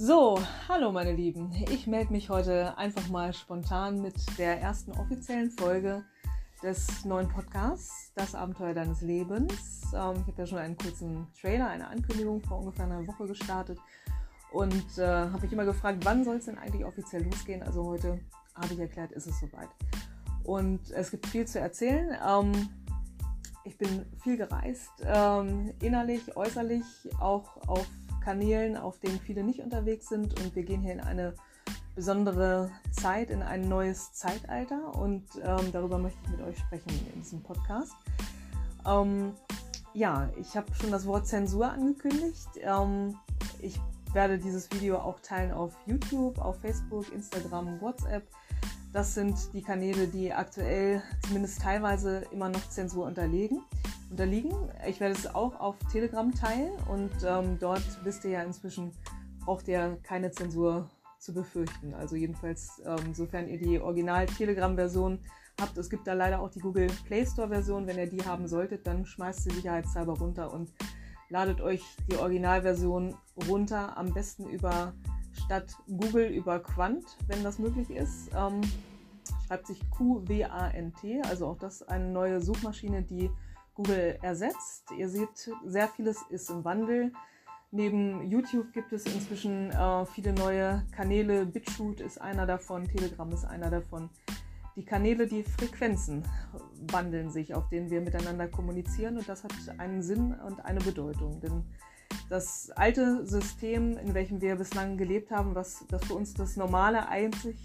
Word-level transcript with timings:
So, 0.00 0.38
hallo 0.68 0.92
meine 0.92 1.10
Lieben. 1.10 1.50
Ich 1.72 1.88
melde 1.88 2.12
mich 2.12 2.30
heute 2.30 2.78
einfach 2.78 3.08
mal 3.08 3.34
spontan 3.34 4.00
mit 4.00 4.14
der 4.38 4.60
ersten 4.60 4.92
offiziellen 4.92 5.50
Folge 5.50 6.04
des 6.62 7.04
neuen 7.04 7.28
Podcasts, 7.28 8.12
Das 8.14 8.36
Abenteuer 8.36 8.74
deines 8.74 9.00
Lebens. 9.00 9.82
Ähm, 9.92 10.14
ich 10.20 10.28
habe 10.28 10.34
ja 10.36 10.46
schon 10.46 10.58
einen 10.58 10.76
kurzen 10.76 11.26
Trailer, 11.40 11.66
eine 11.66 11.88
Ankündigung 11.88 12.40
vor 12.42 12.60
ungefähr 12.60 12.84
einer 12.84 13.04
Woche 13.08 13.26
gestartet 13.26 13.80
und 14.52 14.98
äh, 14.98 15.04
habe 15.04 15.40
mich 15.40 15.52
immer 15.52 15.64
gefragt, 15.64 15.98
wann 16.04 16.22
soll 16.22 16.36
es 16.36 16.44
denn 16.44 16.58
eigentlich 16.58 16.84
offiziell 16.84 17.24
losgehen? 17.24 17.64
Also 17.64 17.84
heute 17.84 18.20
habe 18.54 18.74
ich 18.74 18.78
erklärt, 18.78 19.10
ist 19.10 19.26
es 19.26 19.40
soweit. 19.40 19.70
Und 20.44 20.92
es 20.92 21.10
gibt 21.10 21.26
viel 21.26 21.44
zu 21.44 21.58
erzählen. 21.58 22.16
Ähm, 22.24 22.52
ich 23.64 23.76
bin 23.76 24.06
viel 24.22 24.36
gereist, 24.36 24.92
ähm, 25.04 25.74
innerlich, 25.82 26.36
äußerlich, 26.36 26.84
auch 27.18 27.56
auf 27.66 27.84
Kanälen, 28.28 28.76
auf 28.76 28.98
denen 28.98 29.18
viele 29.20 29.42
nicht 29.42 29.60
unterwegs 29.60 30.06
sind. 30.10 30.38
Und 30.38 30.54
wir 30.54 30.62
gehen 30.62 30.82
hier 30.82 30.92
in 30.92 31.00
eine 31.00 31.32
besondere 31.94 32.70
Zeit, 32.92 33.30
in 33.30 33.40
ein 33.42 33.70
neues 33.70 34.12
Zeitalter. 34.12 34.94
Und 34.96 35.24
ähm, 35.42 35.72
darüber 35.72 35.96
möchte 35.96 36.18
ich 36.24 36.32
mit 36.32 36.42
euch 36.42 36.58
sprechen 36.58 36.90
in 37.14 37.22
diesem 37.22 37.42
Podcast. 37.42 37.94
Ähm, 38.86 39.32
ja, 39.94 40.28
ich 40.38 40.58
habe 40.58 40.66
schon 40.74 40.90
das 40.90 41.06
Wort 41.06 41.26
Zensur 41.26 41.72
angekündigt. 41.72 42.48
Ähm, 42.60 43.16
ich 43.62 43.80
werde 44.12 44.36
dieses 44.36 44.70
Video 44.72 44.98
auch 44.98 45.20
teilen 45.20 45.50
auf 45.50 45.72
YouTube, 45.86 46.38
auf 46.38 46.60
Facebook, 46.60 47.10
Instagram, 47.14 47.80
WhatsApp. 47.80 48.24
Das 48.92 49.14
sind 49.14 49.38
die 49.54 49.62
Kanäle, 49.62 50.06
die 50.06 50.34
aktuell 50.34 51.02
zumindest 51.24 51.62
teilweise 51.62 52.26
immer 52.30 52.50
noch 52.50 52.68
Zensur 52.68 53.06
unterlegen, 53.06 53.62
unterliegen. 54.10 54.52
Ich 54.86 55.00
werde 55.00 55.14
es 55.14 55.26
auch 55.26 55.58
auf 55.60 55.76
Telegram 55.90 56.32
teilen 56.34 56.72
und 56.88 57.12
ähm, 57.26 57.58
dort 57.58 57.82
wisst 58.04 58.24
ihr 58.24 58.30
ja 58.32 58.42
inzwischen, 58.42 58.92
braucht 59.44 59.68
ihr 59.68 59.98
keine 60.02 60.30
Zensur 60.30 60.88
zu 61.18 61.34
befürchten. 61.34 61.94
Also 61.94 62.16
jedenfalls, 62.16 62.80
ähm, 62.84 63.14
sofern 63.14 63.48
ihr 63.48 63.58
die 63.58 63.80
Original-Telegram-Version 63.80 65.18
habt. 65.60 65.76
Es 65.76 65.90
gibt 65.90 66.06
da 66.06 66.12
leider 66.12 66.40
auch 66.40 66.50
die 66.50 66.60
Google 66.60 66.88
Play 67.04 67.26
Store-Version. 67.26 67.86
Wenn 67.86 67.98
ihr 67.98 68.08
die 68.08 68.24
haben 68.24 68.46
solltet, 68.46 68.86
dann 68.86 69.04
schmeißt 69.04 69.44
sie 69.44 69.50
sicherheitshalber 69.50 70.14
runter 70.14 70.52
und 70.52 70.72
ladet 71.28 71.60
euch 71.60 71.82
die 72.10 72.16
Originalversion 72.16 73.14
runter. 73.48 73.96
Am 73.96 74.12
besten 74.14 74.48
über 74.48 74.94
statt 75.44 75.74
Google 75.86 76.26
über 76.26 76.60
Quant, 76.60 77.04
wenn 77.26 77.42
das 77.42 77.58
möglich 77.58 77.90
ist. 77.90 78.30
Ähm, 78.36 78.60
schreibt 79.46 79.66
sich 79.66 79.78
Q-W-A-N-T, 79.90 81.22
also 81.22 81.48
auch 81.48 81.58
das 81.58 81.82
eine 81.82 82.08
neue 82.08 82.40
Suchmaschine, 82.40 83.02
die 83.02 83.30
Google 83.78 84.18
ersetzt. 84.22 84.90
Ihr 84.98 85.08
seht, 85.08 85.50
sehr 85.64 85.86
vieles 85.86 86.20
ist 86.30 86.50
im 86.50 86.64
Wandel. 86.64 87.12
Neben 87.70 88.28
YouTube 88.28 88.72
gibt 88.72 88.92
es 88.92 89.06
inzwischen 89.06 89.70
äh, 89.70 90.04
viele 90.06 90.32
neue 90.32 90.84
Kanäle. 90.90 91.46
BitChute 91.46 92.02
ist 92.02 92.20
einer 92.20 92.44
davon, 92.44 92.88
Telegram 92.88 93.30
ist 93.30 93.44
einer 93.44 93.70
davon. 93.70 94.10
Die 94.74 94.84
Kanäle, 94.84 95.28
die 95.28 95.44
Frequenzen 95.44 96.24
wandeln 96.90 97.30
sich, 97.30 97.54
auf 97.54 97.68
denen 97.68 97.88
wir 97.88 98.00
miteinander 98.00 98.48
kommunizieren 98.48 99.16
und 99.16 99.28
das 99.28 99.44
hat 99.44 99.52
einen 99.78 100.02
Sinn 100.02 100.34
und 100.34 100.64
eine 100.64 100.80
Bedeutung. 100.80 101.40
Denn 101.40 101.64
das 102.28 102.70
alte 102.74 103.26
System, 103.26 103.96
in 103.96 104.12
welchem 104.12 104.40
wir 104.40 104.56
bislang 104.56 104.96
gelebt 104.96 105.30
haben, 105.30 105.54
was 105.54 105.84
das 105.88 106.04
für 106.04 106.14
uns 106.14 106.34
das 106.34 106.56
normale 106.56 107.08
einzig 107.08 107.56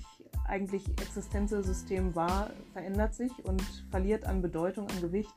eigentlich 0.48 0.88
existente 1.02 1.64
System 1.64 2.14
war, 2.14 2.52
verändert 2.74 3.16
sich 3.16 3.32
und 3.46 3.64
verliert 3.90 4.26
an 4.26 4.44
Bedeutung, 4.44 4.88
an 4.90 5.02
Gewicht 5.02 5.34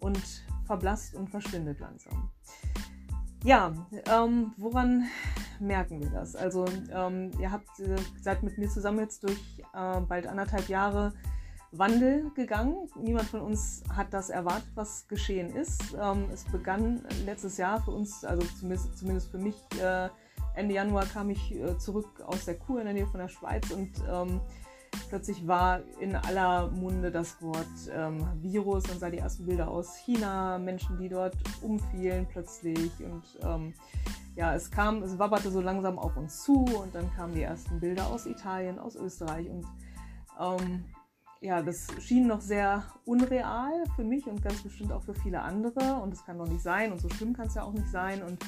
und 0.00 0.44
verblasst 0.66 1.14
und 1.14 1.28
verschwindet 1.30 1.80
langsam. 1.80 2.30
Ja, 3.44 3.72
ähm, 4.12 4.52
woran 4.56 5.04
merken 5.60 6.00
wir 6.00 6.10
das? 6.10 6.34
Also 6.34 6.64
ähm, 6.92 7.30
ihr 7.38 7.52
habt, 7.52 7.80
äh, 7.80 7.96
seid 8.20 8.42
mit 8.42 8.58
mir 8.58 8.68
zusammen 8.68 8.98
jetzt 9.00 9.22
durch 9.22 9.38
äh, 9.74 10.00
bald 10.00 10.26
anderthalb 10.26 10.68
Jahre 10.68 11.12
Wandel 11.70 12.30
gegangen. 12.34 12.88
Niemand 13.00 13.28
von 13.28 13.40
uns 13.40 13.84
hat 13.94 14.12
das 14.12 14.30
erwartet, 14.30 14.70
was 14.74 15.06
geschehen 15.06 15.54
ist. 15.54 15.80
Ähm, 16.00 16.26
es 16.32 16.44
begann 16.44 17.04
letztes 17.24 17.58
Jahr 17.58 17.80
für 17.82 17.92
uns, 17.92 18.24
also 18.24 18.46
zumindest, 18.58 18.96
zumindest 18.98 19.30
für 19.30 19.38
mich, 19.38 19.56
äh, 19.80 20.08
Ende 20.54 20.74
Januar 20.74 21.06
kam 21.06 21.30
ich 21.30 21.54
äh, 21.54 21.78
zurück 21.78 22.20
aus 22.26 22.44
der 22.44 22.58
Kur 22.58 22.80
in 22.80 22.86
der 22.86 22.94
Nähe 22.94 23.06
von 23.06 23.20
der 23.20 23.28
Schweiz 23.28 23.70
und 23.70 23.92
ähm, 24.10 24.40
plötzlich 25.08 25.46
war 25.46 25.80
in 26.00 26.14
aller 26.14 26.70
Munde 26.70 27.10
das 27.10 27.40
Wort 27.42 27.66
ähm, 27.92 28.26
Virus. 28.42 28.86
Man 28.88 28.98
sah 28.98 29.10
die 29.10 29.18
ersten 29.18 29.46
Bilder 29.46 29.68
aus 29.68 29.96
China, 29.96 30.58
Menschen, 30.58 30.98
die 30.98 31.08
dort 31.08 31.36
umfielen 31.62 32.26
plötzlich 32.30 32.92
und 33.04 33.24
ähm, 33.42 33.74
ja, 34.36 34.54
es 34.54 34.70
kam, 34.70 35.02
es 35.02 35.18
wabberte 35.18 35.50
so 35.50 35.60
langsam 35.60 35.98
auf 35.98 36.16
uns 36.16 36.42
zu 36.42 36.64
und 36.64 36.94
dann 36.94 37.12
kamen 37.14 37.34
die 37.34 37.42
ersten 37.42 37.80
Bilder 37.80 38.06
aus 38.06 38.26
Italien, 38.26 38.78
aus 38.78 38.94
Österreich 38.94 39.50
und 39.50 39.66
ähm, 40.38 40.84
ja, 41.40 41.62
das 41.62 41.86
schien 42.00 42.26
noch 42.26 42.40
sehr 42.40 42.84
unreal 43.04 43.84
für 43.94 44.04
mich 44.04 44.26
und 44.26 44.42
ganz 44.42 44.62
bestimmt 44.62 44.92
auch 44.92 45.02
für 45.02 45.14
viele 45.14 45.42
andere. 45.42 46.00
Und 46.02 46.12
es 46.12 46.24
kann 46.24 46.38
doch 46.38 46.48
nicht 46.48 46.62
sein 46.62 46.92
und 46.92 47.00
so 47.00 47.08
schlimm 47.10 47.32
kann 47.32 47.46
es 47.46 47.54
ja 47.54 47.62
auch 47.62 47.72
nicht 47.72 47.88
sein. 47.88 48.22
Und 48.22 48.38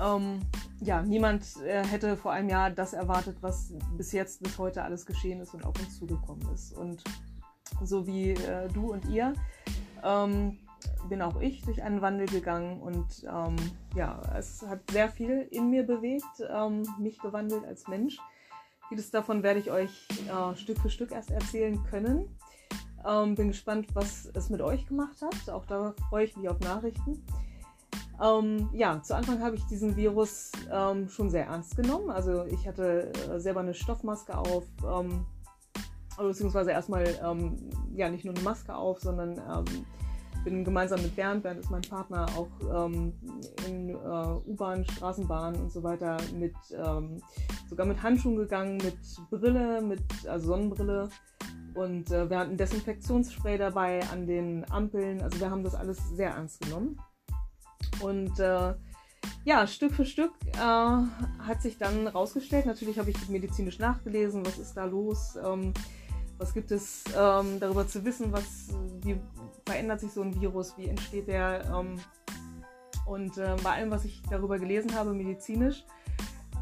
ähm, 0.00 0.40
ja, 0.80 1.02
niemand 1.02 1.44
äh, 1.64 1.84
hätte 1.84 2.16
vor 2.16 2.32
einem 2.32 2.48
Jahr 2.48 2.70
das 2.70 2.92
erwartet, 2.92 3.36
was 3.40 3.72
bis 3.96 4.12
jetzt, 4.12 4.42
bis 4.42 4.58
heute 4.58 4.82
alles 4.82 5.04
geschehen 5.06 5.40
ist 5.40 5.54
und 5.54 5.64
auf 5.64 5.78
uns 5.78 5.98
zugekommen 5.98 6.46
ist. 6.54 6.72
Und 6.76 7.04
so 7.84 8.06
wie 8.06 8.30
äh, 8.30 8.68
du 8.68 8.92
und 8.92 9.06
ihr 9.08 9.34
ähm, 10.02 10.58
bin 11.08 11.22
auch 11.22 11.40
ich 11.40 11.62
durch 11.62 11.82
einen 11.82 12.00
Wandel 12.00 12.26
gegangen 12.26 12.80
und 12.80 13.24
ähm, 13.24 13.56
ja, 13.94 14.20
es 14.36 14.62
hat 14.66 14.90
sehr 14.90 15.08
viel 15.08 15.46
in 15.50 15.70
mir 15.70 15.84
bewegt, 15.84 16.24
ähm, 16.48 16.86
mich 16.98 17.18
gewandelt 17.18 17.64
als 17.64 17.86
Mensch. 17.88 18.18
Vieles 18.88 19.10
davon 19.10 19.42
werde 19.42 19.60
ich 19.60 19.70
euch 19.70 20.08
äh, 20.28 20.56
Stück 20.56 20.78
für 20.78 20.90
Stück 20.90 21.12
erst 21.12 21.30
erzählen 21.30 21.82
können. 21.84 22.36
Ähm, 23.06 23.34
bin 23.34 23.48
gespannt, 23.48 23.86
was 23.94 24.26
es 24.34 24.50
mit 24.50 24.60
euch 24.60 24.86
gemacht 24.86 25.22
hat. 25.22 25.50
Auch 25.50 25.64
da 25.64 25.94
freue 26.08 26.24
ich 26.24 26.36
mich 26.36 26.48
auf 26.48 26.60
Nachrichten. 26.60 27.24
Ähm, 28.22 28.68
ja, 28.72 29.00
zu 29.02 29.16
Anfang 29.16 29.42
habe 29.42 29.56
ich 29.56 29.64
diesen 29.66 29.96
Virus 29.96 30.52
ähm, 30.70 31.08
schon 31.08 31.30
sehr 31.30 31.46
ernst 31.46 31.76
genommen. 31.76 32.10
Also 32.10 32.44
ich 32.44 32.66
hatte 32.66 33.12
äh, 33.12 33.40
selber 33.40 33.60
eine 33.60 33.72
Stoffmaske 33.72 34.36
auf, 34.36 34.64
ähm, 34.86 35.24
beziehungsweise 36.18 36.70
erstmal 36.70 37.04
ähm, 37.24 37.56
ja 37.94 38.10
nicht 38.10 38.24
nur 38.24 38.34
eine 38.34 38.42
Maske 38.42 38.74
auf, 38.74 39.00
sondern 39.00 39.38
ähm, 39.38 39.86
bin 40.44 40.64
gemeinsam 40.64 41.02
mit 41.02 41.16
Bernd, 41.16 41.42
Bernd 41.42 41.60
ist 41.60 41.70
mein 41.70 41.82
Partner, 41.82 42.26
auch 42.36 42.86
ähm, 42.86 43.12
in 43.66 43.90
äh, 43.90 44.50
U-Bahn, 44.50 44.84
Straßenbahn 44.84 45.54
und 45.56 45.72
so 45.72 45.82
weiter 45.82 46.16
mit 46.34 46.54
ähm, 46.72 47.22
sogar 47.68 47.86
mit 47.86 48.02
Handschuhen 48.02 48.36
gegangen, 48.36 48.78
mit 48.78 48.98
Brille, 49.30 49.80
mit 49.82 50.02
also 50.26 50.48
Sonnenbrille 50.48 51.08
und 51.74 52.10
äh, 52.10 52.28
wir 52.28 52.38
hatten 52.38 52.56
Desinfektionsspray 52.56 53.58
dabei 53.58 54.00
an 54.12 54.26
den 54.26 54.70
Ampeln. 54.70 55.22
Also 55.22 55.40
wir 55.40 55.50
haben 55.50 55.62
das 55.62 55.74
alles 55.74 55.98
sehr 56.10 56.30
ernst 56.30 56.60
genommen. 56.62 56.98
Und 58.00 58.38
äh, 58.38 58.74
ja, 59.44 59.66
Stück 59.66 59.92
für 59.92 60.04
Stück 60.04 60.32
äh, 60.54 60.58
hat 60.58 61.62
sich 61.62 61.78
dann 61.78 62.06
rausgestellt, 62.06 62.66
natürlich 62.66 62.98
habe 62.98 63.10
ich 63.10 63.28
medizinisch 63.28 63.78
nachgelesen, 63.78 64.44
was 64.44 64.58
ist 64.58 64.74
da 64.74 64.84
los, 64.84 65.36
ähm, 65.44 65.72
was 66.38 66.54
gibt 66.54 66.70
es 66.70 67.04
ähm, 67.16 67.60
darüber 67.60 67.86
zu 67.86 68.04
wissen, 68.04 68.32
was, 68.32 68.68
wie 69.02 69.20
verändert 69.66 70.00
sich 70.00 70.12
so 70.12 70.22
ein 70.22 70.40
Virus, 70.40 70.76
wie 70.78 70.88
entsteht 70.88 71.28
der. 71.28 71.64
Ähm, 71.66 72.00
und 73.06 73.36
äh, 73.38 73.56
bei 73.62 73.72
allem, 73.72 73.90
was 73.90 74.04
ich 74.04 74.22
darüber 74.30 74.58
gelesen 74.58 74.94
habe, 74.94 75.12
medizinisch, 75.12 75.84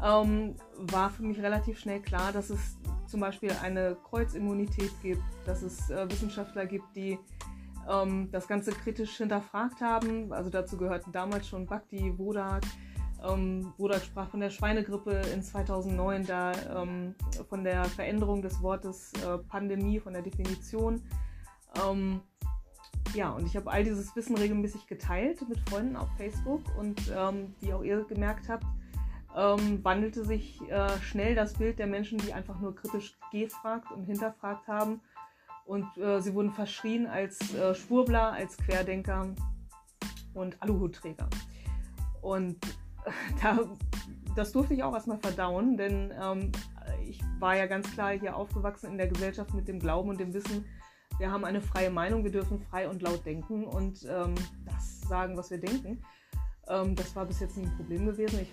ähm, 0.03 0.55
war 0.77 1.09
für 1.09 1.23
mich 1.23 1.39
relativ 1.41 1.79
schnell 1.79 2.01
klar, 2.01 2.31
dass 2.31 2.49
es 2.49 2.77
zum 3.07 3.19
Beispiel 3.19 3.51
eine 3.61 3.97
Kreuzimmunität 4.09 4.91
gibt, 5.01 5.23
dass 5.45 5.61
es 5.61 5.89
äh, 5.89 6.09
Wissenschaftler 6.09 6.65
gibt, 6.65 6.95
die 6.95 7.17
ähm, 7.89 8.29
das 8.31 8.47
Ganze 8.47 8.71
kritisch 8.71 9.17
hinterfragt 9.17 9.81
haben. 9.81 10.31
Also 10.31 10.49
dazu 10.49 10.77
gehörten 10.77 11.11
damals 11.11 11.47
schon 11.47 11.65
Bhakti, 11.65 12.17
Wodak. 12.17 12.63
Ähm, 13.27 13.73
Wodak 13.77 14.03
sprach 14.03 14.29
von 14.29 14.39
der 14.39 14.49
Schweinegrippe 14.49 15.21
in 15.33 15.43
2009, 15.43 16.25
da 16.25 16.51
ähm, 16.75 17.15
von 17.49 17.63
der 17.63 17.83
Veränderung 17.85 18.41
des 18.41 18.61
Wortes 18.61 19.11
äh, 19.25 19.37
Pandemie, 19.37 19.99
von 19.99 20.13
der 20.13 20.21
Definition. 20.21 21.01
Ähm, 21.83 22.21
ja, 23.13 23.31
und 23.31 23.45
ich 23.45 23.55
habe 23.55 23.71
all 23.71 23.83
dieses 23.83 24.15
Wissen 24.15 24.37
regelmäßig 24.37 24.87
geteilt 24.87 25.47
mit 25.49 25.59
Freunden 25.67 25.95
auf 25.95 26.07
Facebook 26.17 26.61
und 26.77 27.11
ähm, 27.15 27.55
wie 27.59 27.73
auch 27.73 27.83
ihr 27.83 28.03
gemerkt 28.05 28.49
habt, 28.49 28.65
ähm, 29.35 29.83
wandelte 29.83 30.25
sich 30.25 30.61
äh, 30.69 30.89
schnell 31.01 31.35
das 31.35 31.53
Bild 31.53 31.79
der 31.79 31.87
Menschen, 31.87 32.19
die 32.19 32.33
einfach 32.33 32.59
nur 32.59 32.75
kritisch 32.75 33.17
gefragt 33.31 33.91
und 33.91 34.05
hinterfragt 34.05 34.67
haben. 34.67 35.01
Und 35.69 35.85
äh, 35.99 36.19
sie 36.19 36.33
wurden 36.33 36.51
verschrien 36.51 37.05
als 37.05 37.53
äh, 37.53 37.75
Schwurbler, 37.75 38.31
als 38.31 38.57
Querdenker 38.57 39.35
und 40.33 40.59
Aluhutträger. 40.63 41.29
Und 42.21 42.57
da, 43.43 43.59
das 44.35 44.51
durfte 44.51 44.73
ich 44.73 44.81
auch 44.81 44.95
erstmal 44.95 45.19
verdauen, 45.19 45.77
denn 45.77 46.11
ähm, 46.19 46.51
ich 47.07 47.21
war 47.37 47.55
ja 47.55 47.67
ganz 47.67 47.91
klar 47.91 48.17
hier 48.17 48.35
aufgewachsen 48.35 48.89
in 48.89 48.97
der 48.97 49.09
Gesellschaft 49.09 49.53
mit 49.53 49.67
dem 49.67 49.79
Glauben 49.79 50.09
und 50.09 50.19
dem 50.19 50.33
Wissen, 50.33 50.65
wir 51.19 51.31
haben 51.31 51.45
eine 51.45 51.61
freie 51.61 51.91
Meinung, 51.91 52.23
wir 52.23 52.31
dürfen 52.31 52.59
frei 52.59 52.89
und 52.89 53.03
laut 53.03 53.23
denken 53.23 53.65
und 53.65 54.03
ähm, 54.09 54.33
das 54.65 55.01
sagen, 55.01 55.37
was 55.37 55.51
wir 55.51 55.59
denken. 55.59 56.01
Ähm, 56.67 56.95
das 56.95 57.15
war 57.15 57.27
bis 57.27 57.41
jetzt 57.41 57.57
nie 57.57 57.67
ein 57.67 57.77
Problem 57.77 58.07
gewesen. 58.07 58.39
Ich 58.39 58.51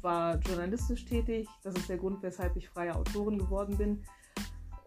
war 0.00 0.38
journalistisch 0.38 1.04
tätig. 1.04 1.48
Das 1.62 1.74
ist 1.74 1.90
der 1.90 1.98
Grund, 1.98 2.22
weshalb 2.22 2.56
ich 2.56 2.66
freie 2.66 2.94
Autorin 2.94 3.36
geworden 3.36 3.76
bin. 3.76 4.02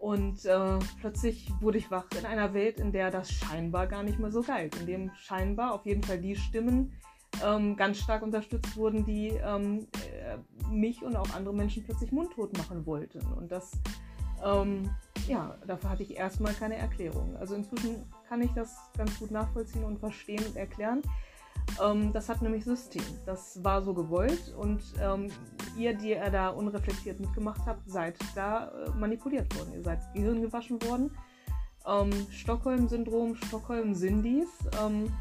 Und 0.00 0.46
äh, 0.46 0.78
plötzlich 0.98 1.52
wurde 1.60 1.76
ich 1.76 1.90
wach 1.90 2.06
in 2.18 2.24
einer 2.24 2.54
Welt, 2.54 2.80
in 2.80 2.90
der 2.90 3.10
das 3.10 3.30
scheinbar 3.30 3.86
gar 3.86 4.02
nicht 4.02 4.18
mehr 4.18 4.30
so 4.30 4.40
galt, 4.40 4.74
in 4.80 4.86
dem 4.86 5.10
scheinbar 5.14 5.74
auf 5.74 5.84
jeden 5.84 6.02
Fall 6.02 6.18
die 6.18 6.36
Stimmen 6.36 6.94
ähm, 7.44 7.76
ganz 7.76 7.98
stark 7.98 8.22
unterstützt 8.22 8.78
wurden, 8.78 9.04
die 9.04 9.28
ähm, 9.28 9.86
äh, 9.92 10.38
mich 10.70 11.02
und 11.02 11.16
auch 11.16 11.28
andere 11.34 11.54
Menschen 11.54 11.84
plötzlich 11.84 12.12
mundtot 12.12 12.56
machen 12.56 12.86
wollten. 12.86 13.20
Und 13.34 13.52
das, 13.52 13.72
ähm, 14.42 14.88
ja, 15.28 15.58
dafür 15.66 15.90
hatte 15.90 16.02
ich 16.02 16.16
erstmal 16.16 16.54
keine 16.54 16.76
Erklärung. 16.76 17.36
Also 17.36 17.54
inzwischen 17.54 18.06
kann 18.26 18.40
ich 18.40 18.52
das 18.52 18.78
ganz 18.96 19.18
gut 19.18 19.30
nachvollziehen 19.30 19.84
und 19.84 19.98
verstehen 19.98 20.42
und 20.46 20.56
erklären. 20.56 21.02
Ähm, 21.82 22.10
das 22.14 22.30
hat 22.30 22.40
nämlich 22.40 22.64
System. 22.64 23.04
Das 23.26 23.62
war 23.62 23.82
so 23.82 23.92
gewollt 23.92 24.54
und 24.56 24.82
ähm, 24.98 25.28
ihr, 25.76 25.94
die 25.94 26.10
ihr 26.10 26.30
da 26.30 26.48
unreflektiert 26.48 27.20
mitgemacht 27.20 27.60
habt, 27.66 27.88
seid 27.88 28.16
da 28.34 28.68
äh, 28.68 28.90
manipuliert 28.90 29.54
worden. 29.56 29.72
Ihr 29.74 29.82
seid 29.82 30.00
Gehirn 30.14 30.42
gewaschen 30.42 30.82
worden. 30.82 31.10
Ähm, 31.86 32.10
Stockholm-Syndrom, 32.30 33.36
Stockholm-Sindis, 33.36 34.48
ähm, 34.82 35.12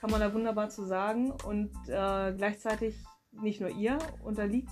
kann 0.00 0.10
man 0.10 0.20
da 0.20 0.32
wunderbar 0.32 0.68
zu 0.68 0.84
sagen. 0.84 1.32
Und 1.46 1.70
äh, 1.88 2.32
gleichzeitig 2.36 2.96
nicht 3.32 3.60
nur 3.60 3.70
ihr 3.70 3.98
unterliegt 4.24 4.70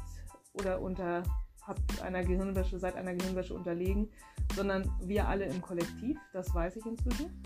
oder 0.55 0.81
unter 0.81 1.23
habt 1.67 2.03
einer 2.03 2.23
Gehirnwäsche, 2.23 2.79
seid 2.79 2.97
einer 2.97 3.15
Gehirnwäsche 3.15 3.55
unterlegen, 3.55 4.11
sondern 4.55 4.91
wir 5.01 5.27
alle 5.29 5.47
im 5.47 5.63
Kollektiv, 5.63 6.19
das 6.33 6.55
weiß 6.55 6.77
ich 6.77 6.87
inzwischen. 6.87 7.43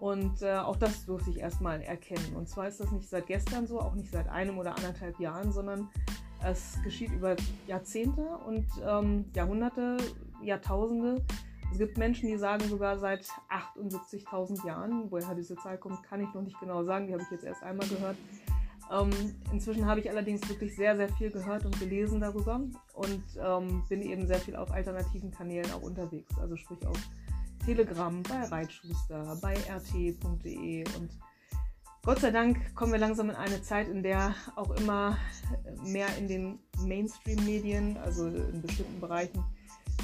Und 0.00 0.42
äh, 0.42 0.56
auch 0.56 0.76
das 0.76 1.06
durfte 1.06 1.30
ich 1.30 1.40
erstmal 1.40 1.80
erkennen. 1.82 2.36
Und 2.36 2.48
zwar 2.48 2.68
ist 2.68 2.80
das 2.80 2.92
nicht 2.92 3.08
seit 3.08 3.26
gestern 3.26 3.66
so, 3.66 3.80
auch 3.80 3.94
nicht 3.94 4.12
seit 4.12 4.28
einem 4.28 4.58
oder 4.58 4.76
anderthalb 4.76 5.18
Jahren, 5.18 5.50
sondern 5.50 5.88
es 6.44 6.78
geschieht 6.84 7.12
über 7.12 7.34
Jahrzehnte 7.66 8.22
und 8.46 8.66
ähm, 8.86 9.24
Jahrhunderte, 9.34 9.96
Jahrtausende. 10.40 11.24
Es 11.72 11.78
gibt 11.78 11.98
Menschen, 11.98 12.28
die 12.28 12.36
sagen 12.38 12.66
sogar 12.68 12.98
seit 12.98 13.26
78.000 13.50 14.66
Jahren. 14.66 15.10
Woher 15.10 15.34
diese 15.34 15.56
Zahl 15.56 15.78
kommt, 15.78 16.02
kann 16.04 16.20
ich 16.20 16.32
noch 16.32 16.42
nicht 16.42 16.58
genau 16.60 16.84
sagen. 16.84 17.08
Die 17.08 17.12
habe 17.12 17.22
ich 17.22 17.30
jetzt 17.30 17.44
erst 17.44 17.62
einmal 17.62 17.86
gehört. 17.88 18.16
Ähm, 18.90 19.10
inzwischen 19.52 19.84
habe 19.84 20.00
ich 20.00 20.08
allerdings 20.08 20.48
wirklich 20.48 20.74
sehr, 20.74 20.96
sehr 20.96 21.08
viel 21.10 21.30
gehört 21.30 21.66
und 21.66 21.78
gelesen 21.78 22.20
darüber 22.20 22.60
und 22.94 23.22
ähm, 23.38 23.82
bin 23.88 24.00
eben 24.00 24.26
sehr 24.26 24.38
viel 24.38 24.56
auf 24.56 24.70
alternativen 24.70 25.30
Kanälen 25.30 25.70
auch 25.72 25.82
unterwegs. 25.82 26.38
Also 26.38 26.56
sprich 26.56 26.86
auf 26.86 26.96
Telegram, 27.68 28.22
bei 28.22 28.44
Reitschuster, 28.44 29.36
bei 29.42 29.52
rt.de 29.52 30.84
und 30.96 31.10
Gott 32.02 32.18
sei 32.20 32.30
Dank 32.30 32.74
kommen 32.74 32.92
wir 32.92 32.98
langsam 32.98 33.28
in 33.28 33.36
eine 33.36 33.60
Zeit, 33.60 33.88
in 33.88 34.02
der 34.02 34.34
auch 34.56 34.70
immer 34.70 35.18
mehr 35.84 36.08
in 36.16 36.28
den 36.28 36.60
Mainstream-Medien, 36.78 37.98
also 37.98 38.26
in 38.28 38.62
bestimmten 38.62 38.98
Bereichen, 39.00 39.44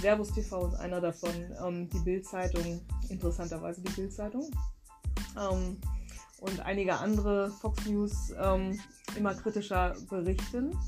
Servus 0.03 0.31
TV 0.35 0.67
ist 0.67 0.75
einer 0.75 1.01
davon, 1.01 1.31
ähm, 1.65 1.89
die 1.89 2.01
Bild-Zeitung, 2.01 2.83
interessanterweise 3.09 3.81
die 3.81 3.93
Bild-Zeitung, 3.93 4.51
ähm, 5.41 5.79
und 6.41 6.61
einige 6.61 6.99
andere 6.99 7.51
Fox 7.51 7.87
News 7.87 8.35
ähm, 8.39 8.79
immer 9.17 9.33
kritischer 9.33 9.97
berichten. 10.11 10.79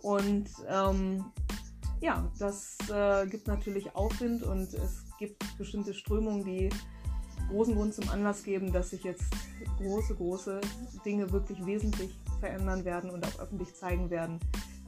Und 0.00 0.48
ähm, 0.68 1.24
ja, 2.00 2.30
das 2.38 2.78
äh, 2.88 3.26
gibt 3.26 3.48
natürlich 3.48 3.96
Aufwind 3.96 4.44
und 4.44 4.72
es 4.74 5.03
gibt 5.18 5.58
bestimmte 5.58 5.94
Strömungen, 5.94 6.44
die 6.44 6.70
großen 7.48 7.74
Grund 7.74 7.94
zum 7.94 8.08
Anlass 8.10 8.42
geben, 8.42 8.72
dass 8.72 8.90
sich 8.90 9.04
jetzt 9.04 9.24
große, 9.78 10.14
große 10.14 10.60
Dinge 11.04 11.30
wirklich 11.32 11.64
wesentlich 11.64 12.18
verändern 12.40 12.84
werden 12.84 13.10
und 13.10 13.26
auch 13.26 13.40
öffentlich 13.40 13.74
zeigen 13.74 14.10
werden, 14.10 14.38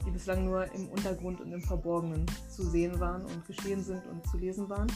die 0.05 0.11
bislang 0.11 0.45
nur 0.45 0.71
im 0.73 0.89
Untergrund 0.89 1.41
und 1.41 1.51
im 1.51 1.61
Verborgenen 1.61 2.25
zu 2.49 2.63
sehen 2.63 2.99
waren 2.99 3.25
und 3.25 3.45
geschehen 3.45 3.83
sind 3.83 4.05
und 4.07 4.25
zu 4.27 4.37
lesen 4.37 4.69
waren. 4.69 4.87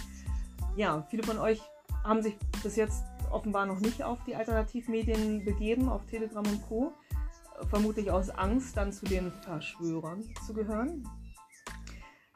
Ja, 0.76 1.06
viele 1.10 1.24
von 1.24 1.38
euch 1.38 1.62
haben 2.04 2.22
sich 2.22 2.38
bis 2.64 2.76
jetzt 2.76 3.04
offenbar 3.32 3.66
noch 3.66 3.80
nicht 3.80 4.04
auf 4.04 4.24
die 4.26 4.36
Alternativmedien 4.36 5.46
begeben, 5.46 5.90
auf 5.90 6.06
Telegram 6.06 6.46
und 6.46 6.62
Co. 6.68 6.94
Vermutlich 7.70 8.10
aus 8.10 8.30
Angst, 8.30 8.76
dann 8.76 8.92
zu 8.92 9.06
den 9.06 9.32
Verschwörern 9.32 10.24
zu 10.46 10.54
gehören. 10.54 11.08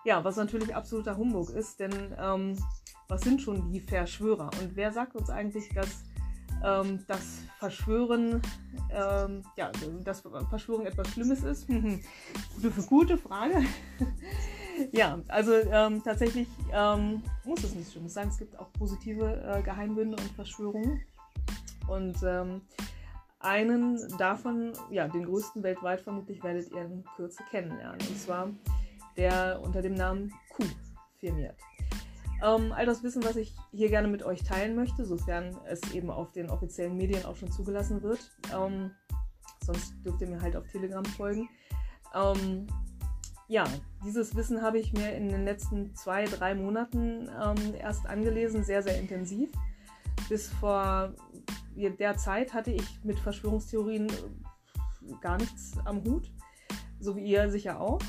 Ja, 0.04 0.24
was 0.24 0.36
natürlich 0.36 0.76
absoluter 0.76 1.18
Humbug 1.18 1.50
ist, 1.50 1.80
denn 1.80 2.16
ähm, 2.20 2.58
was 3.08 3.22
sind 3.22 3.42
schon 3.42 3.72
die 3.72 3.80
Verschwörer? 3.80 4.50
Und 4.62 4.76
wer 4.76 4.92
sagt 4.92 5.16
uns 5.16 5.30
eigentlich, 5.30 5.70
dass 5.70 6.04
ähm, 6.64 7.04
das 7.08 7.42
Verschwören, 7.60 8.42
ähm, 8.92 9.44
ja, 9.56 9.72
dass 10.04 10.24
Verschwörung 10.50 10.86
etwas 10.86 11.10
Schlimmes 11.10 11.44
ist? 11.44 11.68
gute, 12.56 12.82
gute 12.88 13.18
Frage. 13.18 13.64
ja, 14.92 15.20
also 15.28 15.54
ähm, 15.54 16.02
tatsächlich 16.04 16.48
ähm, 16.74 17.22
muss 17.44 17.64
es 17.64 17.76
nichts 17.76 17.92
Schlimmes 17.92 18.14
sein. 18.14 18.30
Es 18.30 18.38
gibt 18.38 18.58
auch 18.60 18.72
positive 18.74 19.42
äh, 19.44 19.62
Geheimbünde 19.62 20.18
und 20.18 20.32
Verschwörungen. 20.32 21.02
Und 21.88 22.18
ähm, 22.24 22.62
einen 23.40 24.00
davon, 24.18 24.74
ja, 24.90 25.08
den 25.08 25.26
größten 25.26 25.62
weltweit 25.62 26.02
vermutlich, 26.02 26.44
werdet 26.44 26.72
ihr 26.72 26.82
in 26.82 27.04
Kürze 27.16 27.44
kennenlernen. 27.52 28.00
Und 28.08 28.20
zwar 28.20 28.50
der 29.18 29.62
unter 29.64 29.82
dem 29.82 29.94
Namen 29.94 30.34
Q 30.50 30.64
firmiert. 31.20 31.56
Ähm, 32.46 32.72
all 32.74 32.86
das 32.86 33.02
Wissen, 33.02 33.24
was 33.24 33.38
ich 33.38 33.56
hier 33.72 33.90
gerne 33.90 34.08
mit 34.08 34.22
euch 34.22 34.44
teilen 34.44 34.76
möchte, 34.76 35.04
sofern 35.04 35.58
es 35.66 35.82
eben 35.94 36.12
auf 36.12 36.32
den 36.32 36.52
offiziellen 36.52 36.96
Medien 36.96 37.26
auch 37.26 37.36
schon 37.36 37.52
zugelassen 37.52 38.04
wird. 38.04 38.20
Ähm, 38.54 38.92
sonst 39.66 39.96
dürft 40.06 40.22
ihr 40.22 40.28
mir 40.28 40.42
halt 40.42 40.56
auf 40.56 40.68
Telegram 40.68 41.04
folgen. 41.04 41.50
Ähm, 42.14 42.68
ja, 43.48 43.64
dieses 44.04 44.36
Wissen 44.36 44.62
habe 44.62 44.78
ich 44.78 44.94
mir 44.94 45.14
in 45.14 45.30
den 45.30 45.44
letzten 45.44 45.96
zwei, 45.96 46.26
drei 46.26 46.54
Monaten 46.54 47.30
ähm, 47.42 47.74
erst 47.80 48.06
angelesen, 48.06 48.64
sehr, 48.64 48.84
sehr 48.84 49.00
intensiv. 49.00 49.50
Bis 50.30 50.50
vor 50.50 51.14
der 51.76 52.18
Zeit 52.18 52.54
hatte 52.54 52.72
ich 52.72 53.04
mit 53.04 53.20
Verschwörungstheorien 53.20 54.08
gar 55.22 55.38
nichts 55.38 55.74
am 55.86 56.04
Hut, 56.04 56.32
so 57.00 57.16
wie 57.16 57.26
ihr 57.26 57.50
sicher 57.50 57.80
auch. 57.80 58.00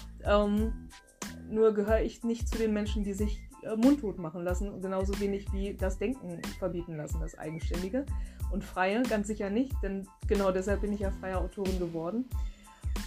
Nur 1.51 1.73
gehöre 1.75 2.01
ich 2.01 2.25
nicht 2.25 2.49
zu 2.49 2.59
den 2.59 2.73
Menschen, 2.73 3.05
die 3.05 3.13
sich 3.13 3.47
äh, 3.63 3.77
mundtot 3.77 4.19
machen 4.19 4.43
lassen, 4.43 4.81
genauso 4.81 5.19
wenig 5.21 5.53
wie 5.53 5.75
das 5.75 5.99
Denken 5.99 6.41
verbieten 6.59 6.97
lassen, 6.97 7.21
das 7.21 7.37
Eigenständige. 7.37 8.07
Und 8.53 8.65
Freie 8.65 9.03
ganz 9.03 9.27
sicher 9.27 9.51
nicht, 9.51 9.75
denn 9.83 10.07
genau 10.29 10.53
deshalb 10.53 10.81
bin 10.81 10.93
ich 10.93 11.01
ja 11.01 11.11
freie 11.11 11.39
Autorin 11.39 11.79
geworden 11.79 12.27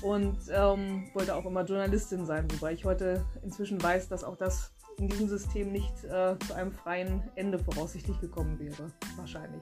und 0.01 0.37
ähm, 0.51 1.07
wollte 1.13 1.35
auch 1.35 1.45
immer 1.45 1.63
Journalistin 1.63 2.25
sein, 2.25 2.47
wobei 2.51 2.73
ich 2.73 2.85
heute 2.85 3.25
inzwischen 3.43 3.81
weiß, 3.81 4.09
dass 4.09 4.23
auch 4.23 4.35
das 4.35 4.73
in 4.97 5.07
diesem 5.07 5.29
System 5.29 5.71
nicht 5.71 6.03
äh, 6.03 6.37
zu 6.39 6.53
einem 6.53 6.71
freien 6.71 7.23
Ende 7.35 7.57
voraussichtlich 7.57 8.19
gekommen 8.19 8.59
wäre, 8.59 8.91
wahrscheinlich. 9.15 9.61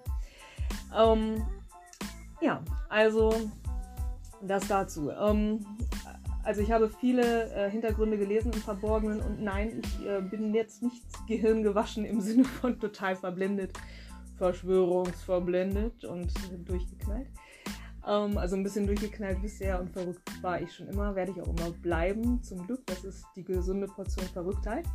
Ähm, 0.96 1.46
ja, 2.42 2.64
also 2.90 3.34
das 4.42 4.68
dazu. 4.68 5.12
Ähm, 5.12 5.66
also 6.48 6.62
ich 6.62 6.72
habe 6.72 6.90
viele 6.90 7.52
äh, 7.54 7.70
Hintergründe 7.70 8.18
gelesen 8.18 8.54
im 8.54 8.62
Verborgenen 8.62 9.20
und 9.20 9.44
nein, 9.44 9.82
ich 9.84 10.08
äh, 10.08 10.22
bin 10.22 10.54
jetzt 10.54 10.82
nicht 10.82 11.04
gehirngewaschen 11.28 12.06
im 12.06 12.22
Sinne 12.22 12.46
von 12.46 12.80
total 12.80 13.18
verblendet, 13.18 13.74
verschwörungsverblendet 14.38 16.06
und 16.06 16.32
durchgeknallt. 16.66 17.28
Ähm, 18.08 18.38
also 18.38 18.56
ein 18.56 18.64
bisschen 18.64 18.88
durchgeknallt 18.88 19.42
bisher 19.42 19.78
und 19.78 19.90
verrückt 19.90 20.22
war 20.42 20.62
ich 20.62 20.74
schon 20.74 20.88
immer, 20.88 21.14
werde 21.16 21.34
ich 21.34 21.42
auch 21.42 21.50
immer 21.50 21.70
bleiben, 21.82 22.42
zum 22.42 22.66
Glück. 22.66 22.86
Das 22.86 23.04
ist 23.04 23.26
die 23.36 23.44
gesunde 23.44 23.88
Portion 23.88 24.26
Verrücktheit. 24.28 24.86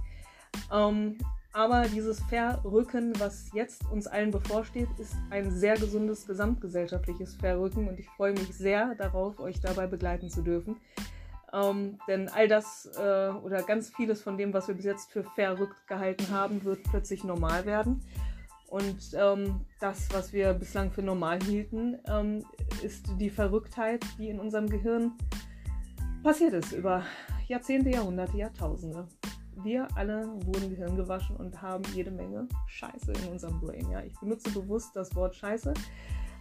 Ähm, 0.72 1.18
aber 1.52 1.82
dieses 1.82 2.20
Verrücken, 2.20 3.12
was 3.18 3.52
jetzt 3.52 3.84
uns 3.90 4.06
allen 4.06 4.30
bevorsteht, 4.30 4.88
ist 4.98 5.14
ein 5.28 5.50
sehr 5.50 5.76
gesundes 5.76 6.26
gesamtgesellschaftliches 6.26 7.34
Verrücken 7.34 7.88
und 7.88 8.00
ich 8.00 8.08
freue 8.08 8.32
mich 8.32 8.56
sehr 8.56 8.94
darauf, 8.94 9.38
euch 9.38 9.60
dabei 9.60 9.86
begleiten 9.86 10.30
zu 10.30 10.40
dürfen. 10.40 10.76
Ähm, 11.52 11.98
denn 12.08 12.28
all 12.28 12.48
das 12.48 12.90
äh, 12.96 13.28
oder 13.28 13.62
ganz 13.62 13.90
vieles 13.90 14.22
von 14.22 14.38
dem, 14.38 14.54
was 14.54 14.68
wir 14.68 14.74
bis 14.74 14.84
jetzt 14.84 15.12
für 15.12 15.22
verrückt 15.22 15.86
gehalten 15.86 16.30
haben, 16.30 16.64
wird 16.64 16.82
plötzlich 16.84 17.24
normal 17.24 17.66
werden. 17.66 18.02
Und 18.68 19.12
ähm, 19.14 19.66
das, 19.80 20.08
was 20.12 20.32
wir 20.32 20.54
bislang 20.54 20.90
für 20.90 21.02
normal 21.02 21.42
hielten, 21.42 21.98
ähm, 22.08 22.42
ist 22.82 23.04
die 23.20 23.28
Verrücktheit, 23.28 24.02
die 24.18 24.30
in 24.30 24.40
unserem 24.40 24.66
Gehirn 24.66 25.12
passiert 26.22 26.54
ist 26.54 26.72
über 26.72 27.04
Jahrzehnte, 27.48 27.90
Jahrhunderte, 27.90 28.38
Jahrtausende. 28.38 29.06
Wir 29.62 29.86
alle 29.94 30.26
wurden 30.46 30.70
Gehirn 30.70 30.96
gewaschen 30.96 31.36
und 31.36 31.60
haben 31.60 31.84
jede 31.92 32.10
Menge 32.10 32.48
Scheiße 32.66 33.12
in 33.12 33.28
unserem 33.28 33.60
Brain. 33.60 33.90
Ja, 33.90 34.00
ich 34.02 34.18
benutze 34.18 34.50
bewusst 34.50 34.96
das 34.96 35.14
Wort 35.14 35.34
Scheiße. 35.34 35.74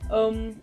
Ähm, 0.10 0.56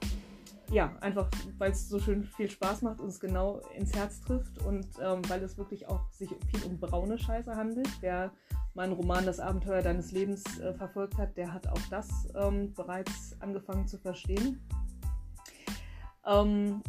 ja, 0.70 0.94
einfach 1.00 1.28
weil 1.58 1.72
es 1.72 1.88
so 1.88 1.98
schön 1.98 2.24
viel 2.24 2.50
Spaß 2.50 2.82
macht 2.82 3.00
und 3.00 3.08
es 3.08 3.20
genau 3.20 3.60
ins 3.74 3.94
Herz 3.94 4.20
trifft 4.20 4.64
und 4.64 4.86
ähm, 5.02 5.22
weil 5.28 5.42
es 5.42 5.56
wirklich 5.56 5.88
auch 5.88 6.00
sich 6.10 6.28
viel 6.28 6.62
um 6.64 6.78
braune 6.78 7.18
Scheiße 7.18 7.54
handelt. 7.56 7.88
Wer 8.00 8.32
meinen 8.74 8.92
Roman 8.92 9.26
Das 9.26 9.40
Abenteuer 9.40 9.82
deines 9.82 10.12
Lebens 10.12 10.44
äh, 10.60 10.74
verfolgt 10.74 11.16
hat, 11.16 11.36
der 11.36 11.52
hat 11.52 11.66
auch 11.68 11.80
das 11.90 12.08
ähm, 12.36 12.74
bereits 12.74 13.36
angefangen 13.40 13.86
zu 13.86 13.98
verstehen. 13.98 14.60
Ähm, 16.26 16.82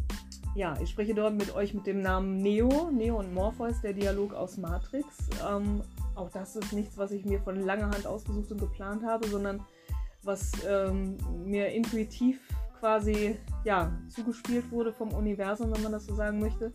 ja, 0.54 0.74
ich 0.82 0.90
spreche 0.90 1.14
dort 1.14 1.34
mit 1.34 1.54
euch 1.54 1.74
mit 1.74 1.86
dem 1.86 2.02
Namen 2.02 2.38
Neo, 2.38 2.90
Neo 2.90 3.18
und 3.18 3.32
Morpheus, 3.32 3.80
der 3.80 3.92
Dialog 3.92 4.34
aus 4.34 4.56
Matrix. 4.58 5.06
Ähm, 5.48 5.82
auch 6.14 6.30
das 6.30 6.56
ist 6.56 6.72
nichts, 6.72 6.98
was 6.98 7.12
ich 7.12 7.24
mir 7.24 7.40
von 7.40 7.60
langer 7.60 7.90
Hand 7.90 8.06
ausgesucht 8.06 8.50
und 8.52 8.60
geplant 8.60 9.04
habe, 9.04 9.26
sondern 9.28 9.64
was 10.22 10.52
ähm, 10.68 11.16
mir 11.44 11.68
intuitiv 11.68 12.40
quasi 12.80 13.36
ja, 13.64 13.92
zugespielt 14.08 14.70
wurde 14.70 14.92
vom 14.92 15.12
Universum, 15.12 15.72
wenn 15.72 15.82
man 15.82 15.92
das 15.92 16.06
so 16.06 16.14
sagen 16.14 16.40
möchte. 16.40 16.72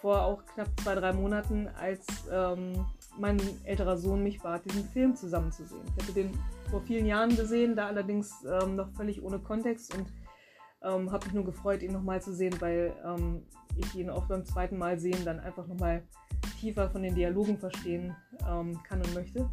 Vor 0.00 0.22
auch 0.22 0.44
knapp 0.44 0.68
zwei, 0.82 0.96
drei 0.96 1.12
Monaten, 1.12 1.68
als 1.80 2.04
ähm, 2.30 2.84
mein 3.18 3.40
älterer 3.64 3.96
Sohn 3.96 4.22
mich 4.22 4.40
bat, 4.40 4.64
diesen 4.64 4.84
Film 4.88 5.14
zusammenzusehen. 5.14 5.82
Ich 5.86 6.02
hatte 6.02 6.12
den 6.12 6.30
vor 6.70 6.82
vielen 6.82 7.06
Jahren 7.06 7.36
gesehen, 7.36 7.76
da 7.76 7.86
allerdings 7.86 8.44
ähm, 8.44 8.76
noch 8.76 8.90
völlig 8.92 9.22
ohne 9.22 9.38
Kontext 9.38 9.94
und 9.96 10.06
ähm, 10.82 11.12
habe 11.12 11.24
mich 11.26 11.34
nur 11.34 11.44
gefreut, 11.44 11.82
ihn 11.82 11.92
nochmal 11.92 12.20
zu 12.20 12.34
sehen, 12.34 12.54
weil 12.60 12.92
ähm, 13.04 13.42
ich 13.76 13.94
ihn 13.94 14.10
auch 14.10 14.26
beim 14.26 14.44
zweiten 14.44 14.76
Mal 14.76 14.98
sehen 14.98 15.24
dann 15.24 15.38
einfach 15.38 15.66
nochmal 15.66 16.02
tiefer 16.60 16.90
von 16.90 17.02
den 17.02 17.14
Dialogen 17.14 17.58
verstehen 17.58 18.16
ähm, 18.48 18.82
kann 18.82 19.00
und 19.00 19.14
möchte. 19.14 19.48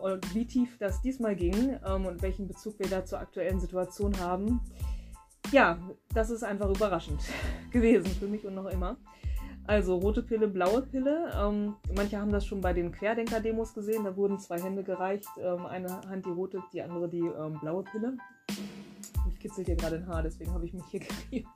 Und 0.00 0.34
wie 0.34 0.46
tief 0.46 0.78
das 0.78 1.02
diesmal 1.02 1.36
ging 1.36 1.78
ähm, 1.86 2.06
und 2.06 2.22
welchen 2.22 2.46
Bezug 2.48 2.78
wir 2.78 2.88
da 2.88 3.04
zur 3.04 3.18
aktuellen 3.18 3.60
Situation 3.60 4.18
haben, 4.18 4.60
ja, 5.52 5.78
das 6.14 6.30
ist 6.30 6.42
einfach 6.42 6.68
überraschend 6.68 7.20
gewesen 7.70 8.06
für 8.06 8.26
mich 8.26 8.44
und 8.44 8.54
noch 8.54 8.66
immer. 8.66 8.96
Also 9.66 9.96
rote 9.96 10.22
Pille, 10.22 10.48
blaue 10.48 10.82
Pille. 10.82 11.30
Ähm, 11.36 11.76
manche 11.94 12.18
haben 12.18 12.32
das 12.32 12.44
schon 12.44 12.60
bei 12.60 12.72
den 12.72 12.90
Querdenker-Demos 12.90 13.74
gesehen. 13.74 14.04
Da 14.04 14.16
wurden 14.16 14.38
zwei 14.38 14.60
Hände 14.60 14.82
gereicht. 14.82 15.28
Ähm, 15.38 15.66
eine 15.66 16.00
Hand 16.08 16.26
die 16.26 16.30
rote, 16.30 16.62
die 16.72 16.82
andere 16.82 17.08
die 17.08 17.20
ähm, 17.20 17.58
blaue 17.60 17.84
Pille. 17.84 18.16
Mich 19.26 19.38
kitzelt 19.38 19.66
hier 19.66 19.76
gerade 19.76 19.96
ein 19.96 20.06
Haar, 20.06 20.22
deswegen 20.22 20.52
habe 20.52 20.66
ich 20.66 20.72
mich 20.72 20.84
hier 20.90 21.00
gerieben. 21.30 21.50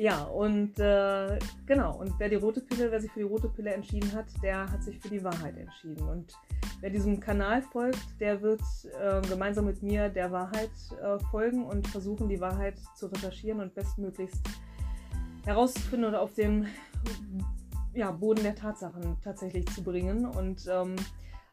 Ja, 0.00 0.22
und 0.22 0.78
äh, 0.78 1.38
genau, 1.66 1.98
und 1.98 2.14
wer 2.16 2.30
die 2.30 2.36
rote 2.36 2.62
Pille, 2.62 2.90
wer 2.90 3.02
sich 3.02 3.12
für 3.12 3.18
die 3.18 3.26
rote 3.26 3.50
Pille 3.50 3.74
entschieden 3.74 4.10
hat, 4.14 4.24
der 4.42 4.66
hat 4.72 4.82
sich 4.82 4.98
für 4.98 5.10
die 5.10 5.22
Wahrheit 5.22 5.58
entschieden. 5.58 6.08
Und 6.08 6.32
wer 6.80 6.88
diesem 6.88 7.20
Kanal 7.20 7.60
folgt, 7.60 8.18
der 8.18 8.40
wird 8.40 8.62
äh, 8.98 9.20
gemeinsam 9.28 9.66
mit 9.66 9.82
mir 9.82 10.08
der 10.08 10.32
Wahrheit 10.32 10.70
äh, 11.02 11.18
folgen 11.30 11.66
und 11.66 11.86
versuchen, 11.88 12.30
die 12.30 12.40
Wahrheit 12.40 12.78
zu 12.94 13.08
recherchieren 13.08 13.60
und 13.60 13.74
bestmöglichst 13.74 14.40
herauszufinden 15.44 16.08
und 16.08 16.14
auf 16.14 16.32
den 16.32 16.66
ja, 17.92 18.10
Boden 18.10 18.42
der 18.42 18.54
Tatsachen 18.54 19.18
tatsächlich 19.22 19.66
zu 19.66 19.82
bringen. 19.82 20.24
Und 20.24 20.66
ähm, 20.66 20.96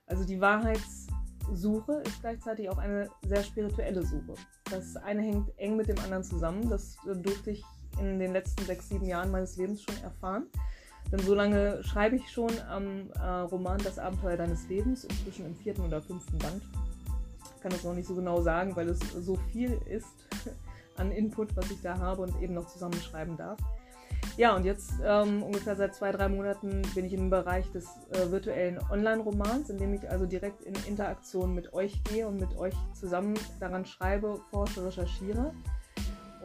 also 0.06 0.24
die 0.24 0.40
Wahrheitssuche 0.40 2.02
ist 2.06 2.22
gleichzeitig 2.22 2.70
auch 2.70 2.78
eine 2.78 3.10
sehr 3.24 3.44
spirituelle 3.44 4.04
Suche. 4.04 4.36
Das 4.72 4.96
eine 4.96 5.22
hängt 5.22 5.52
eng 5.58 5.76
mit 5.76 5.90
dem 5.90 6.00
anderen 6.00 6.24
zusammen. 6.24 6.70
Das 6.70 6.96
durfte 7.04 7.52
ich 7.52 7.66
in 8.00 8.20
den 8.20 8.34
letzten 8.34 8.66
sechs, 8.66 8.90
sieben 8.90 9.06
Jahren 9.06 9.32
meines 9.32 9.58
Lebens 9.58 9.82
schon 9.82 10.02
erfahren. 10.04 10.48
Denn 11.12 11.20
so 11.20 11.34
lange 11.34 11.82
schreibe 11.84 12.18
ich 12.18 12.30
schon 12.30 12.52
am 12.70 13.10
äh, 13.12 13.26
Roman 13.26 13.80
Das 13.84 13.98
Abenteuer 13.98 14.36
deines 14.36 14.68
Lebens, 14.68 15.06
inzwischen 15.06 15.46
im 15.46 15.56
vierten 15.56 15.82
oder 15.82 16.02
fünften 16.02 16.38
Band. 16.38 16.62
Ich 17.56 17.62
kann 17.62 17.72
das 17.72 17.84
noch 17.84 17.94
nicht 17.94 18.08
so 18.08 18.16
genau 18.16 18.42
sagen, 18.42 18.76
weil 18.76 18.90
es 18.90 19.00
so 19.00 19.36
viel 19.52 19.80
ist 19.90 20.28
an 20.98 21.12
Input, 21.12 21.56
was 21.56 21.72
ich 21.72 21.82
da 21.82 21.98
habe 21.98 22.24
und 22.24 22.42
eben 22.42 22.54
noch 22.54 22.68
zusammenschreiben 22.68 23.38
darf. 23.38 23.58
Ja, 24.36 24.56
und 24.56 24.66
jetzt 24.66 24.94
ähm, 25.04 25.42
ungefähr 25.42 25.76
seit 25.76 25.96
zwei, 25.96 26.12
drei 26.12 26.28
Monaten 26.28 26.84
bin 26.94 27.06
ich 27.06 27.14
im 27.14 27.30
Bereich 27.30 27.72
des 27.72 27.86
äh, 28.12 28.30
virtuellen 28.30 28.80
Online-Romans, 28.92 29.70
in 29.70 29.78
dem 29.78 29.94
ich 29.94 30.08
also 30.10 30.26
direkt 30.26 30.62
in 30.62 30.76
Interaktion 30.88 31.56
mit 31.56 31.74
euch 31.74 32.04
gehe 32.04 32.28
und 32.28 32.40
mit 32.40 32.56
euch 32.58 32.76
zusammen 32.94 33.34
daran 33.60 33.86
schreibe, 33.86 34.40
forsche, 34.52 34.86
recherchiere 34.86 35.54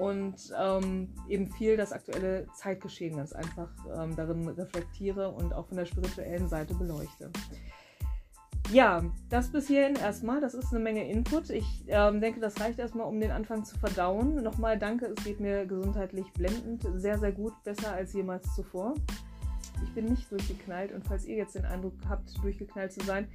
und 0.02 0.52
ähm, 0.58 1.14
eben 1.28 1.46
viel 1.46 1.76
das 1.76 1.92
aktuelle 1.92 2.48
Zeitgeschehen 2.54 3.16
ganz 3.16 3.32
einfach 3.32 3.70
ähm, 3.96 4.16
darin 4.16 4.48
reflektiere 4.48 5.30
und 5.30 5.54
auch 5.54 5.68
von 5.68 5.76
der 5.76 5.86
spirituellen 5.86 6.48
Seite 6.48 6.74
beleuchte. 6.74 7.30
Ja, 8.72 9.04
das 9.28 9.52
bis 9.52 9.68
hierhin 9.68 9.94
erstmal. 9.94 10.40
Das 10.40 10.54
ist 10.54 10.72
eine 10.72 10.82
Menge 10.82 11.08
Input. 11.08 11.50
Ich 11.50 11.84
ähm, 11.86 12.20
denke, 12.20 12.40
das 12.40 12.58
reicht 12.58 12.80
erstmal, 12.80 13.06
um 13.06 13.20
den 13.20 13.30
Anfang 13.30 13.64
zu 13.64 13.78
verdauen. 13.78 14.42
Nochmal 14.42 14.76
danke, 14.76 15.06
es 15.06 15.22
geht 15.22 15.38
mir 15.38 15.66
gesundheitlich 15.66 16.32
blendend, 16.32 16.84
sehr, 16.96 17.18
sehr 17.18 17.32
gut, 17.32 17.52
besser 17.62 17.92
als 17.92 18.12
jemals 18.12 18.52
zuvor. 18.56 18.94
Ich 19.84 19.94
bin 19.94 20.06
nicht 20.06 20.28
durchgeknallt 20.32 20.90
und 20.92 21.06
falls 21.06 21.26
ihr 21.26 21.36
jetzt 21.36 21.54
den 21.54 21.64
Eindruck 21.64 21.94
habt, 22.08 22.42
durchgeknallt 22.42 22.92
zu 22.92 23.04
sein, 23.04 23.28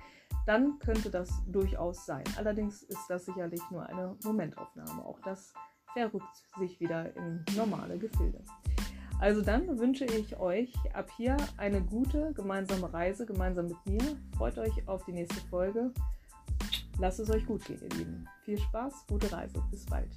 dann 0.45 0.79
könnte 0.79 1.09
das 1.09 1.29
durchaus 1.47 2.05
sein. 2.05 2.23
Allerdings 2.37 2.83
ist 2.83 3.07
das 3.07 3.25
sicherlich 3.25 3.61
nur 3.71 3.85
eine 3.85 4.17
Momentaufnahme. 4.25 5.05
Auch 5.05 5.19
das 5.21 5.53
verrückt 5.97 6.45
sich 6.57 6.79
wieder 6.79 7.15
in 7.15 7.43
normale 7.55 7.97
Gefilde. 7.97 8.43
Also 9.19 9.41
dann 9.41 9.79
wünsche 9.79 10.05
ich 10.05 10.39
euch 10.39 10.71
ab 10.93 11.09
hier 11.17 11.37
eine 11.57 11.81
gute 11.81 12.33
gemeinsame 12.33 12.93
Reise 12.93 13.25
gemeinsam 13.25 13.67
mit 13.67 13.85
mir. 13.85 14.15
Freut 14.37 14.57
euch 14.59 14.87
auf 14.87 15.03
die 15.05 15.13
nächste 15.13 15.41
Folge. 15.49 15.91
Lasst 16.99 17.19
es 17.19 17.29
euch 17.29 17.45
gut 17.45 17.65
gehen, 17.65 17.79
ihr 17.81 17.97
Lieben. 17.97 18.27
Viel 18.43 18.59
Spaß, 18.59 19.05
gute 19.07 19.31
Reise. 19.31 19.63
Bis 19.71 19.85
bald. 19.85 20.09